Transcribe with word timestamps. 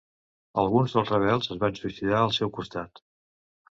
Alguns 0.61 0.95
dels 0.95 1.11
rebels 1.13 1.51
es 1.55 1.61
van 1.65 1.77
suïcidar 1.81 2.17
al 2.23 2.35
seu 2.41 2.55
costat. 2.59 3.05